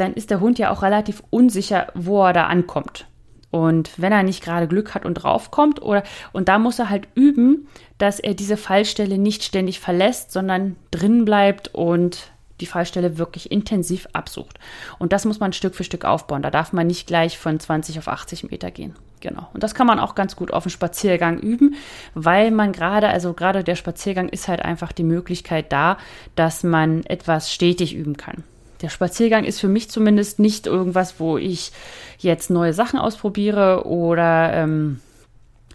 [0.00, 3.06] dann ist der Hund ja auch relativ unsicher, wo er da ankommt.
[3.50, 7.08] Und wenn er nicht gerade Glück hat und draufkommt, oder und da muss er halt
[7.14, 7.66] üben,
[7.98, 14.06] dass er diese Fallstelle nicht ständig verlässt, sondern drin bleibt und die Fallstelle wirklich intensiv
[14.12, 14.58] absucht.
[14.98, 16.42] Und das muss man Stück für Stück aufbauen.
[16.42, 18.94] Da darf man nicht gleich von 20 auf 80 Meter gehen.
[19.20, 19.48] Genau.
[19.52, 21.74] Und das kann man auch ganz gut auf dem Spaziergang üben,
[22.14, 25.98] weil man gerade, also gerade der Spaziergang ist halt einfach die Möglichkeit da,
[26.36, 28.44] dass man etwas stetig üben kann.
[28.82, 31.72] Der Spaziergang ist für mich zumindest nicht irgendwas, wo ich
[32.18, 35.00] jetzt neue Sachen ausprobiere oder ähm,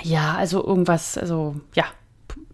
[0.01, 1.85] ja, also irgendwas, also ja,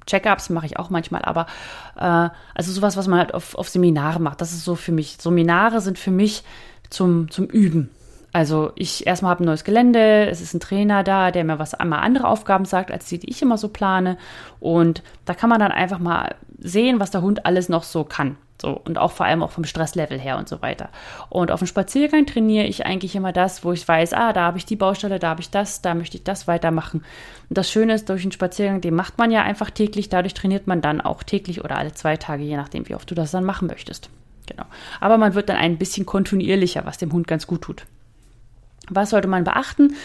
[0.06, 1.48] Check-ups mache ich auch manchmal, aber
[1.96, 5.18] äh, also sowas, was man halt auf, auf Seminare macht, das ist so für mich.
[5.20, 6.44] Seminare sind für mich
[6.90, 7.90] zum, zum Üben.
[8.34, 11.74] Also ich erstmal habe ein neues Gelände, es ist ein Trainer da, der mir was
[11.74, 14.18] einmal andere Aufgaben sagt, als die, die ich immer so plane.
[14.60, 18.38] Und da kann man dann einfach mal sehen, was der Hund alles noch so kann.
[18.62, 20.90] So, und auch vor allem auch vom Stresslevel her und so weiter.
[21.30, 24.60] Und auf dem Spaziergang trainiere ich eigentlich immer das, wo ich weiß, ah, da habe
[24.60, 27.04] ich die Baustelle, da habe ich das, da möchte ich das weitermachen.
[27.50, 30.68] Und das Schöne ist, durch den Spaziergang, den macht man ja einfach täglich, dadurch trainiert
[30.68, 33.46] man dann auch täglich oder alle zwei Tage, je nachdem, wie oft du das dann
[33.46, 34.12] machen möchtest.
[34.46, 34.66] Genau.
[35.00, 37.86] Aber man wird dann ein bisschen kontinuierlicher, was dem Hund ganz gut tut.
[38.90, 39.96] Was sollte man beachten?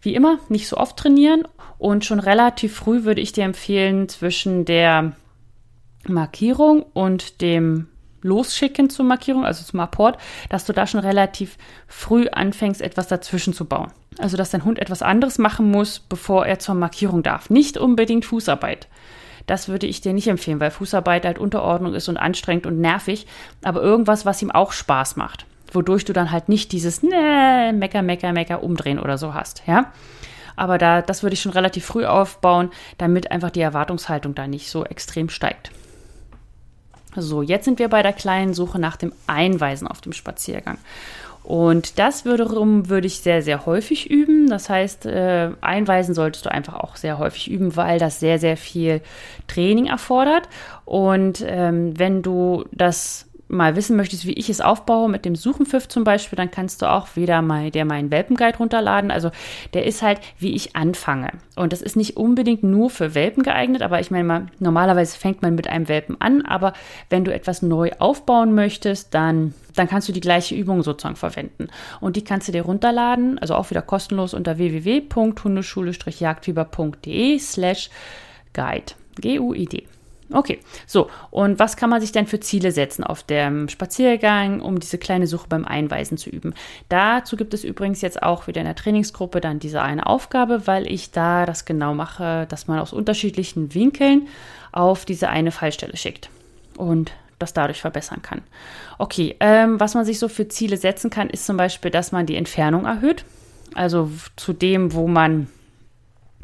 [0.00, 1.46] Wie immer, nicht so oft trainieren
[1.78, 5.12] und schon relativ früh würde ich dir empfehlen, zwischen der
[6.06, 7.88] Markierung und dem
[8.22, 13.52] Losschicken zur Markierung, also zum Apport, dass du da schon relativ früh anfängst, etwas dazwischen
[13.52, 13.92] zu bauen.
[14.18, 17.50] Also, dass dein Hund etwas anderes machen muss, bevor er zur Markierung darf.
[17.50, 18.88] Nicht unbedingt Fußarbeit.
[19.46, 23.26] Das würde ich dir nicht empfehlen, weil Fußarbeit halt Unterordnung ist und anstrengend und nervig,
[23.62, 28.02] aber irgendwas, was ihm auch Spaß macht wodurch du dann halt nicht dieses ne, Mecker,
[28.02, 29.92] Mecker, Mecker umdrehen oder so hast, ja.
[30.56, 34.70] Aber da, das würde ich schon relativ früh aufbauen, damit einfach die Erwartungshaltung da nicht
[34.70, 35.70] so extrem steigt.
[37.14, 40.78] So, jetzt sind wir bei der kleinen Suche nach dem Einweisen auf dem Spaziergang.
[41.48, 44.50] Und das wiederum würde ich sehr, sehr häufig üben.
[44.50, 48.58] Das heißt, äh, einweisen solltest du einfach auch sehr häufig üben, weil das sehr, sehr
[48.58, 49.00] viel
[49.46, 50.48] Training erfordert.
[50.84, 55.88] Und ähm, wenn du das mal wissen möchtest, wie ich es aufbaue mit dem Suchenpfiff
[55.88, 59.10] zum Beispiel, dann kannst du auch wieder mal der meinen Welpenguide runterladen.
[59.10, 59.30] Also
[59.74, 61.32] der ist halt, wie ich anfange.
[61.56, 65.42] Und das ist nicht unbedingt nur für Welpen geeignet, aber ich meine mal, normalerweise fängt
[65.42, 66.72] man mit einem Welpen an, aber
[67.10, 71.68] wenn du etwas neu aufbauen möchtest, dann, dann kannst du die gleiche Übung sozusagen verwenden.
[72.00, 77.90] Und die kannst du dir runterladen, also auch wieder kostenlos unter www.hundeschule-jagdfieber.de slash
[78.52, 78.92] guide.
[79.20, 79.97] G-U-I-D.
[80.30, 81.08] Okay, so.
[81.30, 85.26] Und was kann man sich denn für Ziele setzen auf dem Spaziergang, um diese kleine
[85.26, 86.54] Suche beim Einweisen zu üben?
[86.90, 90.86] Dazu gibt es übrigens jetzt auch wieder in der Trainingsgruppe dann diese eine Aufgabe, weil
[90.86, 94.28] ich da das genau mache, dass man aus unterschiedlichen Winkeln
[94.70, 96.28] auf diese eine Fallstelle schickt
[96.76, 98.42] und das dadurch verbessern kann.
[98.98, 102.26] Okay, ähm, was man sich so für Ziele setzen kann, ist zum Beispiel, dass man
[102.26, 103.24] die Entfernung erhöht.
[103.74, 105.46] Also zu dem, wo man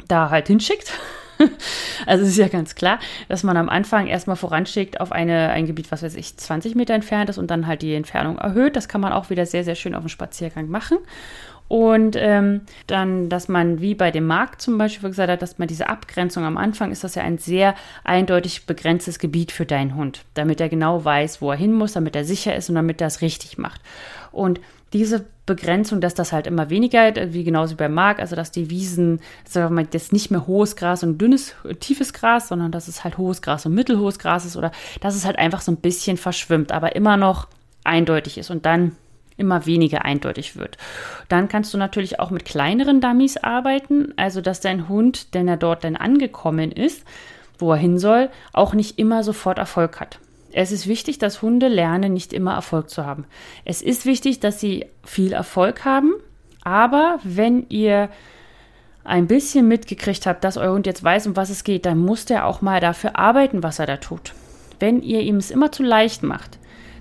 [0.07, 0.91] da halt hinschickt.
[2.05, 5.67] also es ist ja ganz klar, dass man am Anfang erstmal voranschickt auf eine, ein
[5.67, 8.75] Gebiet, was weiß ich, 20 Meter entfernt ist und dann halt die Entfernung erhöht.
[8.75, 10.97] Das kann man auch wieder sehr, sehr schön auf dem Spaziergang machen.
[11.67, 15.67] Und ähm, dann, dass man wie bei dem Markt zum Beispiel gesagt hat, dass man
[15.67, 20.25] diese Abgrenzung am Anfang ist das ja ein sehr eindeutig begrenztes Gebiet für deinen Hund,
[20.35, 23.07] damit er genau weiß, wo er hin muss, damit er sicher ist und damit er
[23.07, 23.81] es richtig macht.
[24.31, 24.61] Und
[24.93, 29.19] diese Begrenzung, dass das halt immer weniger, wie genauso beim Mark, also dass die Wiesen,
[29.47, 33.03] sagen wir mal, das nicht mehr hohes Gras und dünnes, tiefes Gras, sondern dass es
[33.03, 36.17] halt hohes Gras und mittelhohes Gras ist oder dass es halt einfach so ein bisschen
[36.17, 37.47] verschwimmt, aber immer noch
[37.83, 38.95] eindeutig ist und dann
[39.37, 40.77] immer weniger eindeutig wird.
[41.27, 45.57] Dann kannst du natürlich auch mit kleineren Dummies arbeiten, also dass dein Hund, wenn er
[45.57, 47.03] dort dann angekommen ist,
[47.59, 50.19] wo er hin soll, auch nicht immer sofort Erfolg hat.
[50.57, 53.25] Es ist wichtig, dass Hunde lernen, nicht immer Erfolg zu haben.
[53.65, 56.13] Es ist wichtig, dass sie viel Erfolg haben,
[56.63, 58.09] aber wenn ihr
[59.03, 62.23] ein bisschen mitgekriegt habt, dass euer Hund jetzt weiß, um was es geht, dann muss
[62.23, 64.33] der auch mal dafür arbeiten, was er da tut.
[64.79, 66.57] Wenn ihr ihm es immer zu leicht macht,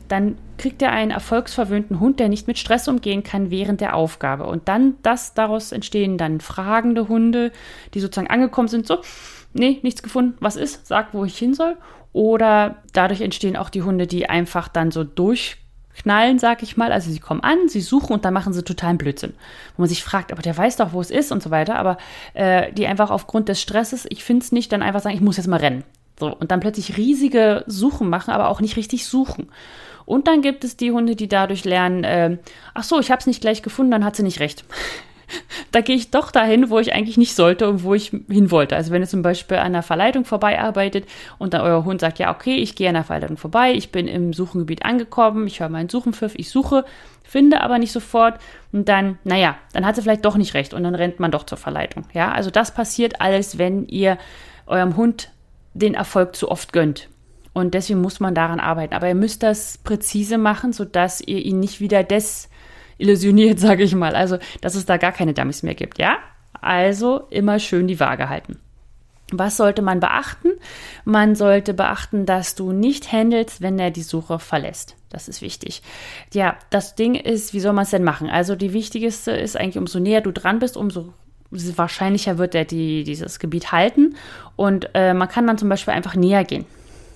[0.08, 4.46] dann kriegt er einen erfolgsverwöhnten Hund, der nicht mit Stress umgehen kann während der Aufgabe.
[4.46, 7.52] Und dann, das daraus entstehen dann fragende Hunde,
[7.94, 8.98] die sozusagen angekommen sind, so,
[9.52, 11.76] nee, nichts gefunden, was ist, sag, wo ich hin soll.
[12.14, 16.92] Oder dadurch entstehen auch die Hunde, die einfach dann so durchknallen, sag ich mal.
[16.92, 19.34] Also sie kommen an, sie suchen und dann machen sie totalen Blödsinn.
[19.76, 21.74] Wo man sich fragt, aber der weiß doch, wo es ist und so weiter.
[21.74, 21.98] Aber
[22.34, 25.38] äh, die einfach aufgrund des Stresses, ich finde es nicht, dann einfach sagen, ich muss
[25.38, 25.82] jetzt mal rennen.
[26.18, 29.48] So, und dann plötzlich riesige Suchen machen, aber auch nicht richtig suchen.
[30.06, 32.38] Und dann gibt es die Hunde, die dadurch lernen, äh,
[32.74, 34.64] ach so, ich habe es nicht gleich gefunden, dann hat sie nicht recht
[35.72, 38.76] da gehe ich doch dahin, wo ich eigentlich nicht sollte und wo ich hin wollte.
[38.76, 41.06] Also wenn ihr zum Beispiel an der Verleitung vorbeiarbeitet
[41.38, 44.06] und dann euer Hund sagt, ja, okay, ich gehe an der Verleitung vorbei, ich bin
[44.06, 46.84] im Suchengebiet angekommen, ich höre meinen Suchenpfiff, ich suche,
[47.22, 48.38] finde aber nicht sofort
[48.72, 51.44] und dann, naja, dann hat sie vielleicht doch nicht recht und dann rennt man doch
[51.44, 52.04] zur Verleitung.
[52.12, 54.18] Ja, also das passiert alles, wenn ihr
[54.66, 55.30] eurem Hund
[55.74, 57.08] den Erfolg zu oft gönnt.
[57.52, 58.94] Und deswegen muss man daran arbeiten.
[58.94, 62.02] Aber ihr müsst das präzise machen, sodass ihr ihn nicht wieder
[62.98, 64.14] desillusioniert, sage ich mal.
[64.14, 66.18] Also, dass es da gar keine Dummies mehr gibt, ja?
[66.60, 68.58] Also immer schön die Waage halten.
[69.32, 70.48] Was sollte man beachten?
[71.04, 74.96] Man sollte beachten, dass du nicht handelst, wenn er die Suche verlässt.
[75.10, 75.82] Das ist wichtig.
[76.32, 78.28] Ja, das Ding ist, wie soll man es denn machen?
[78.28, 81.12] Also die wichtigste ist eigentlich, umso näher du dran bist, umso
[81.50, 84.16] wahrscheinlicher wird er die, dieses Gebiet halten.
[84.56, 86.66] Und äh, man kann dann zum Beispiel einfach näher gehen.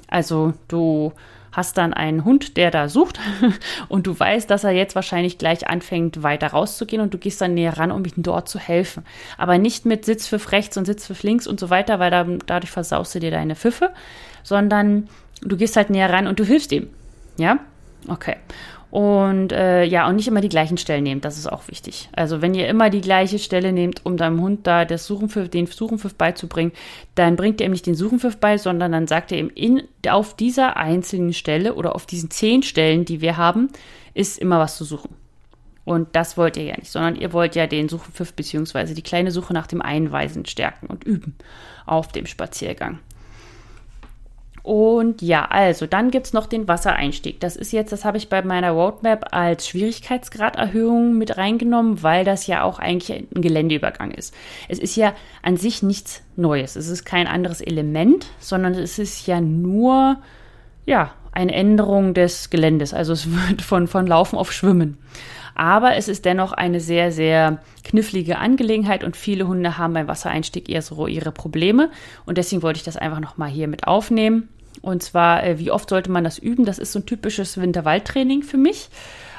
[0.08, 1.12] Also du
[1.58, 3.18] hast dann einen Hund, der da sucht
[3.88, 7.54] und du weißt, dass er jetzt wahrscheinlich gleich anfängt, weiter rauszugehen und du gehst dann
[7.54, 9.04] näher ran, um ihm dort zu helfen.
[9.36, 12.38] Aber nicht mit Sitz für rechts und Sitz für links und so weiter, weil dann,
[12.46, 13.90] dadurch versaust du dir deine Pfiffe,
[14.44, 15.08] sondern
[15.42, 16.88] du gehst halt näher ran und du hilfst ihm.
[17.38, 17.58] Ja?
[18.06, 18.36] Okay.
[18.90, 22.08] Und äh, ja, und nicht immer die gleichen Stellen nehmt, das ist auch wichtig.
[22.12, 25.66] Also wenn ihr immer die gleiche Stelle nehmt, um deinem Hund da das Suchenpfiff, den
[25.66, 26.72] Suchenpfiff beizubringen,
[27.14, 30.34] dann bringt ihr ihm nicht den Suchenpfiff bei, sondern dann sagt ihr ihm, in, auf
[30.34, 33.68] dieser einzelnen Stelle oder auf diesen zehn Stellen, die wir haben,
[34.14, 35.14] ist immer was zu suchen.
[35.84, 38.94] Und das wollt ihr ja nicht, sondern ihr wollt ja den Suchenpfiff bzw.
[38.94, 41.36] die kleine Suche nach dem Einweisen stärken und üben
[41.86, 43.00] auf dem Spaziergang.
[44.68, 47.40] Und ja, also dann gibt es noch den Wassereinstieg.
[47.40, 52.46] Das ist jetzt, das habe ich bei meiner Roadmap als Schwierigkeitsgraderhöhung mit reingenommen, weil das
[52.46, 54.34] ja auch eigentlich ein Geländeübergang ist.
[54.68, 56.76] Es ist ja an sich nichts Neues.
[56.76, 60.18] Es ist kein anderes Element, sondern es ist ja nur,
[60.84, 62.92] ja, eine Änderung des Geländes.
[62.92, 64.98] Also es wird von, von Laufen auf Schwimmen.
[65.54, 70.68] Aber es ist dennoch eine sehr, sehr knifflige Angelegenheit und viele Hunde haben beim Wassereinstieg
[70.68, 71.90] eher so ihre Probleme.
[72.26, 74.50] Und deswegen wollte ich das einfach nochmal hier mit aufnehmen.
[74.82, 76.64] Und zwar, äh, wie oft sollte man das üben?
[76.64, 78.88] Das ist so ein typisches Winterwaldtraining für mich.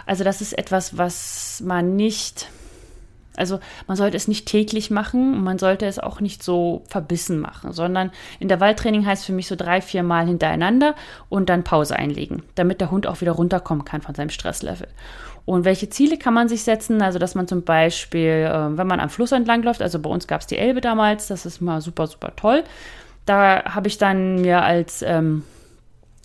[0.06, 2.50] Also das ist etwas, was man nicht,
[3.36, 7.40] also man sollte es nicht täglich machen und man sollte es auch nicht so verbissen
[7.40, 10.96] machen, sondern Intervalltraining heißt für mich so drei, vier Mal hintereinander
[11.30, 14.88] und dann Pause einlegen, damit der Hund auch wieder runterkommen kann von seinem Stresslevel.
[15.46, 17.02] Und welche Ziele kann man sich setzen?
[17.02, 20.28] Also, dass man zum Beispiel, äh, wenn man am Fluss entlang läuft, also bei uns
[20.28, 22.64] gab es die Elbe damals, das ist mal super, super toll
[23.30, 25.44] da habe ich dann mir als ähm,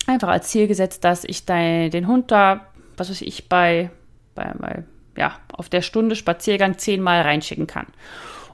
[0.07, 3.91] einfach als Ziel gesetzt, dass ich dein, den Hund da, was weiß ich, bei,
[4.33, 4.83] bei, bei
[5.15, 7.87] ja, auf der Stunde Spaziergang zehnmal reinschicken kann.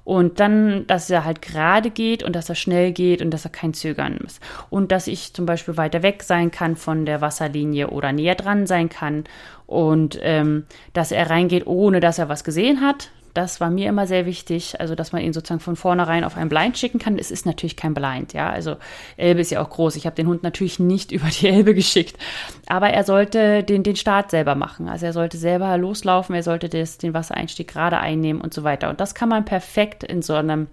[0.03, 3.51] Und dann, dass er halt gerade geht und dass er schnell geht und dass er
[3.51, 4.39] kein Zögern muss.
[4.69, 8.65] Und dass ich zum Beispiel weiter weg sein kann von der Wasserlinie oder näher dran
[8.65, 9.25] sein kann.
[9.67, 13.11] Und ähm, dass er reingeht, ohne dass er was gesehen hat.
[13.33, 16.49] Das war mir immer sehr wichtig, also dass man ihn sozusagen von vornherein auf ein
[16.49, 17.17] Blind schicken kann.
[17.17, 18.49] Es ist natürlich kein Blind, ja.
[18.49, 18.75] Also
[19.17, 19.95] Elbe ist ja auch groß.
[19.95, 22.17] Ich habe den Hund natürlich nicht über die Elbe geschickt,
[22.67, 24.89] aber er sollte den, den Start selber machen.
[24.89, 28.89] Also er sollte selber loslaufen, er sollte das, den Wassereinstieg gerade einnehmen und so weiter.
[28.89, 30.67] Und das kann man perfekt in so einem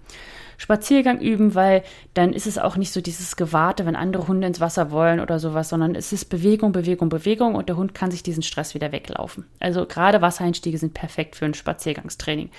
[0.59, 4.59] Spaziergang üben, weil dann ist es auch nicht so dieses Gewarte, wenn andere Hunde ins
[4.59, 8.23] Wasser wollen oder sowas, sondern es ist Bewegung, Bewegung, Bewegung und der Hund kann sich
[8.23, 9.45] diesen Stress wieder weglaufen.
[9.61, 12.51] Also gerade Wassereinstiege sind perfekt für ein Spaziergangstraining.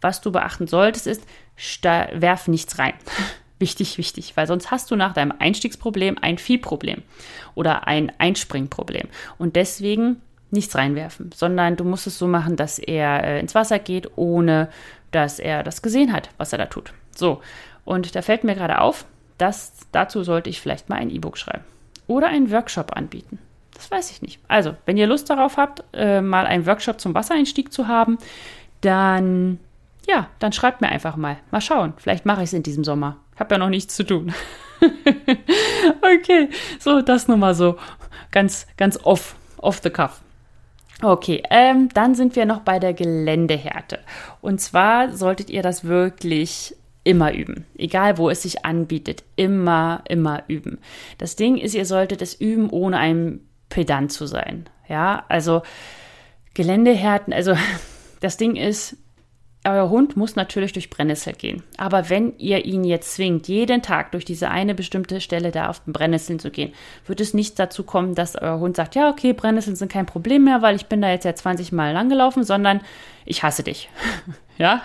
[0.00, 1.22] Was du beachten solltest, ist,
[2.12, 2.94] werf nichts rein.
[3.60, 7.02] Wichtig, wichtig, weil sonst hast du nach deinem Einstiegsproblem ein Viehproblem
[7.54, 9.08] oder ein Einspringproblem.
[9.38, 13.78] Und deswegen nichts reinwerfen, sondern du musst es so machen, dass er äh, ins Wasser
[13.78, 14.68] geht, ohne
[15.12, 16.92] dass er das gesehen hat, was er da tut.
[17.18, 17.40] So,
[17.84, 19.04] und da fällt mir gerade auf,
[19.38, 21.64] dass dazu sollte ich vielleicht mal ein E-Book schreiben
[22.06, 23.38] oder einen Workshop anbieten.
[23.74, 24.40] Das weiß ich nicht.
[24.46, 28.18] Also, wenn ihr Lust darauf habt, äh, mal einen Workshop zum Wassereinstieg zu haben,
[28.80, 29.58] dann
[30.06, 31.38] ja, dann schreibt mir einfach mal.
[31.50, 31.94] Mal schauen.
[31.96, 33.16] Vielleicht mache ich es in diesem Sommer.
[33.34, 34.32] Ich habe ja noch nichts zu tun.
[36.02, 37.76] okay, so das nur mal so
[38.30, 40.20] ganz ganz off off the cuff.
[41.02, 43.98] Okay, ähm, dann sind wir noch bei der Geländehärte.
[44.40, 47.66] Und zwar solltet ihr das wirklich immer üben.
[47.76, 49.22] Egal, wo es sich anbietet.
[49.36, 50.78] Immer, immer üben.
[51.18, 54.68] Das Ding ist, ihr solltet es üben, ohne ein Pedant zu sein.
[54.88, 55.62] Ja, also
[56.54, 57.54] Geländehärten, also
[58.20, 58.96] das Ding ist,
[59.66, 61.62] euer Hund muss natürlich durch Brennnessel gehen.
[61.78, 65.80] Aber wenn ihr ihn jetzt zwingt, jeden Tag durch diese eine bestimmte Stelle da auf
[65.80, 66.72] den Brennnesseln zu gehen,
[67.06, 70.44] wird es nicht dazu kommen, dass euer Hund sagt, ja, okay, Brennnesseln sind kein Problem
[70.44, 72.82] mehr, weil ich bin da jetzt ja 20 Mal langgelaufen, sondern
[73.24, 73.88] ich hasse dich.
[74.58, 74.82] ja?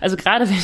[0.00, 0.56] Also gerade wenn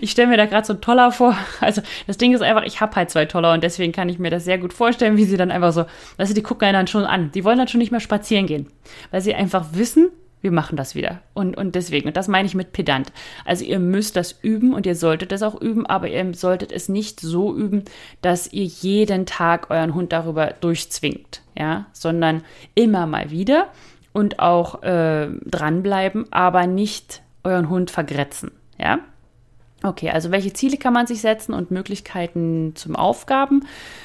[0.00, 1.36] ich, stelle mir da gerade so ein Toller vor.
[1.60, 4.30] Also das Ding ist einfach, ich habe halt zwei Toller und deswegen kann ich mir
[4.30, 5.84] das sehr gut vorstellen, wie sie dann einfach so,
[6.16, 7.30] weißt du, die gucken einen dann schon an.
[7.32, 8.66] Die wollen dann schon nicht mehr spazieren gehen,
[9.10, 11.20] weil sie einfach wissen, wir machen das wieder.
[11.34, 13.12] Und, und deswegen, und das meine ich mit pedant.
[13.44, 16.88] Also ihr müsst das üben und ihr solltet es auch üben, aber ihr solltet es
[16.88, 17.84] nicht so üben,
[18.22, 22.42] dass ihr jeden Tag euren Hund darüber durchzwingt, ja, sondern
[22.74, 23.68] immer mal wieder
[24.12, 29.00] und auch äh, dranbleiben, aber nicht euren Hund vergrätzen, ja.
[29.82, 33.64] Okay, also welche Ziele kann man sich setzen und Möglichkeiten zum Aufgaben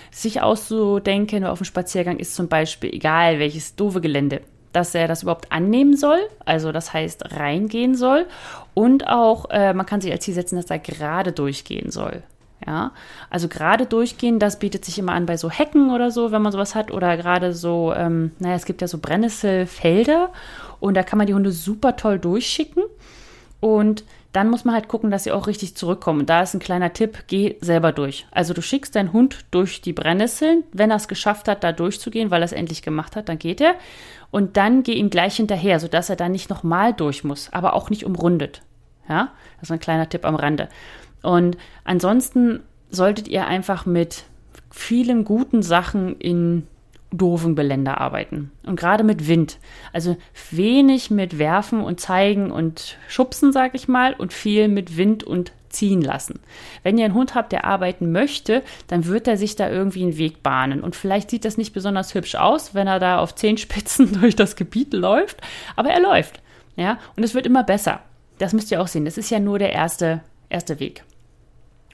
[0.09, 4.39] sich auszudenken auf dem Spaziergang ist zum Beispiel egal welches doofe Gelände,
[4.71, 8.25] dass er das überhaupt annehmen soll, also das heißt reingehen soll
[8.73, 12.23] und auch äh, man kann sich als Ziel setzen, dass er gerade durchgehen soll.
[12.65, 12.93] Ja,
[13.29, 16.53] also gerade durchgehen, das bietet sich immer an bei so Hecken oder so, wenn man
[16.53, 20.31] sowas hat, oder gerade so, ähm, naja, es gibt ja so Brennnesselfelder
[20.79, 22.83] und da kann man die Hunde super toll durchschicken.
[23.65, 26.19] Und dann muss man halt gucken, dass sie auch richtig zurückkommen.
[26.19, 28.27] Und da ist ein kleiner Tipp, geh selber durch.
[28.29, 30.63] Also du schickst deinen Hund durch die Brennnesseln.
[30.71, 33.61] Wenn er es geschafft hat, da durchzugehen, weil er es endlich gemacht hat, dann geht
[33.61, 33.73] er.
[34.29, 37.89] Und dann geh ihm gleich hinterher, sodass er dann nicht nochmal durch muss, aber auch
[37.89, 38.61] nicht umrundet.
[39.09, 40.69] Ja, das ist ein kleiner Tipp am Rande.
[41.23, 44.25] Und ansonsten solltet ihr einfach mit
[44.69, 46.67] vielen guten Sachen in
[47.17, 48.51] doofen Geländer arbeiten.
[48.65, 49.57] Und gerade mit Wind.
[49.93, 50.17] Also
[50.51, 55.51] wenig mit Werfen und Zeigen und Schubsen, sag ich mal, und viel mit Wind und
[55.69, 56.39] ziehen lassen.
[56.83, 60.17] Wenn ihr einen Hund habt, der arbeiten möchte, dann wird er sich da irgendwie einen
[60.17, 60.81] Weg bahnen.
[60.81, 64.55] Und vielleicht sieht das nicht besonders hübsch aus, wenn er da auf Zehenspitzen durch das
[64.55, 65.41] Gebiet läuft,
[65.75, 66.41] aber er läuft.
[66.77, 68.01] Ja, und es wird immer besser.
[68.37, 69.05] Das müsst ihr auch sehen.
[69.05, 71.03] Das ist ja nur der erste, erste Weg.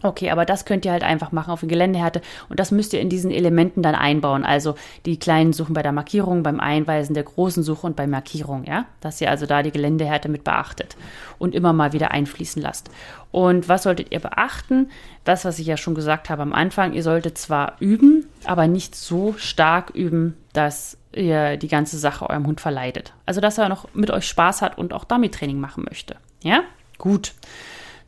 [0.04, 3.02] Okay, aber das könnt ihr halt einfach machen auf den Geländehärte und das müsst ihr
[3.02, 4.44] in diesen Elementen dann einbauen.
[4.46, 8.64] Also die kleinen Suchen bei der Markierung, beim Einweisen der großen Suche und bei Markierung,
[8.64, 10.98] ja, dass ihr also da die Geländehärte mit beachtet
[11.38, 12.90] und immer mal wieder einfließen lasst.
[13.32, 14.90] Und was solltet ihr beachten?
[15.24, 18.96] Das, was ich ja schon gesagt habe am Anfang, ihr solltet zwar üben, aber nicht
[18.96, 23.14] so stark üben, dass ihr die ganze Sache eurem Hund verleidet.
[23.26, 26.16] Also dass er noch mit euch Spaß hat und auch damit Training machen möchte.
[26.42, 26.62] Ja,
[26.98, 27.34] gut.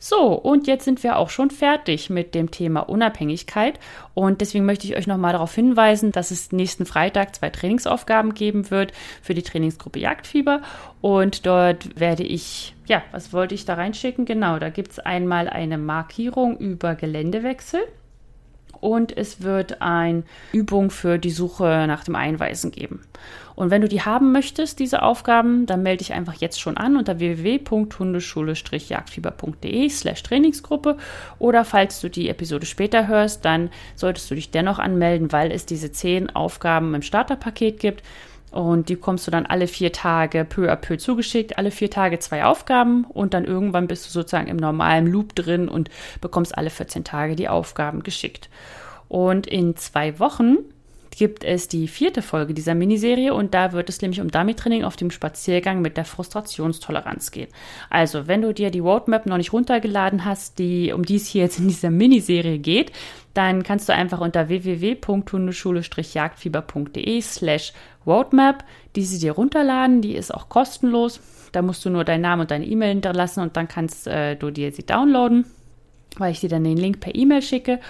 [0.06, 3.80] So, und jetzt sind wir auch schon fertig mit dem Thema Unabhängigkeit.
[4.12, 8.70] Und deswegen möchte ich euch nochmal darauf hinweisen, dass es nächsten Freitag zwei Trainingsaufgaben geben
[8.70, 10.60] wird für die Trainingsgruppe Jagdfieber.
[11.00, 14.26] Und dort werde ich, ja, was wollte ich da reinschicken?
[14.26, 17.80] Genau, da gibt es einmal eine Markierung über Geländewechsel
[18.84, 23.00] und es wird eine Übung für die Suche nach dem Einweisen geben.
[23.56, 26.96] Und wenn du die haben möchtest, diese Aufgaben, dann melde dich einfach jetzt schon an
[26.96, 30.96] unter www.hundeschule-jagdfieber.de slash Trainingsgruppe
[31.38, 35.66] oder falls du die Episode später hörst, dann solltest du dich dennoch anmelden, weil es
[35.66, 38.02] diese zehn Aufgaben im Starterpaket gibt.
[38.50, 42.20] Und die kommst du dann alle vier Tage peu à peu zugeschickt, alle vier Tage
[42.20, 45.90] zwei Aufgaben und dann irgendwann bist du sozusagen im normalen Loop drin und
[46.20, 48.48] bekommst alle 14 Tage die Aufgaben geschickt.
[49.08, 50.58] Und in zwei Wochen
[51.16, 54.96] gibt es die vierte Folge dieser Miniserie und da wird es nämlich um Dummy-Training auf
[54.96, 57.48] dem Spaziergang mit der Frustrationstoleranz gehen.
[57.90, 61.42] Also, wenn du dir die Roadmap noch nicht runtergeladen hast, die, um die es hier
[61.42, 62.92] jetzt in dieser Miniserie geht,
[63.34, 67.72] dann kannst du einfach unter www.hundeschule-jagdfieber.de slash
[68.06, 70.00] roadmap diese dir runterladen.
[70.00, 71.20] Die ist auch kostenlos.
[71.52, 74.50] Da musst du nur deinen Namen und deine E-Mail hinterlassen und dann kannst äh, du
[74.50, 75.46] dir sie downloaden,
[76.16, 77.80] weil ich dir dann den Link per E-Mail schicke.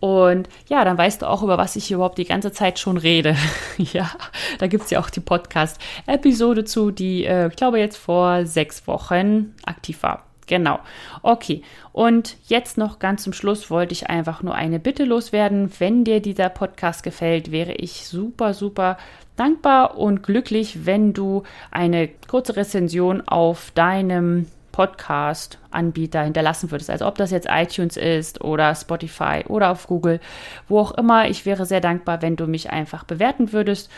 [0.00, 2.96] Und ja, dann weißt du auch, über was ich hier überhaupt die ganze Zeit schon
[2.96, 3.36] rede.
[3.76, 4.10] ja,
[4.58, 8.86] da gibt es ja auch die Podcast-Episode zu, die, äh, ich glaube, jetzt vor sechs
[8.86, 10.24] Wochen aktiv war.
[10.46, 10.80] Genau.
[11.22, 11.62] Okay.
[11.92, 15.70] Und jetzt noch ganz zum Schluss wollte ich einfach nur eine Bitte loswerden.
[15.78, 18.96] Wenn dir dieser Podcast gefällt, wäre ich super, super
[19.36, 26.90] dankbar und glücklich, wenn du eine kurze Rezension auf deinem Podcast-Anbieter hinterlassen würdest.
[26.90, 30.20] Also ob das jetzt iTunes ist oder Spotify oder auf Google,
[30.68, 31.28] wo auch immer.
[31.28, 33.90] Ich wäre sehr dankbar, wenn du mich einfach bewerten würdest.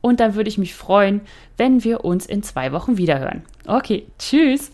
[0.00, 1.22] Und dann würde ich mich freuen,
[1.56, 3.42] wenn wir uns in zwei Wochen wiederhören.
[3.66, 4.70] Okay, tschüss.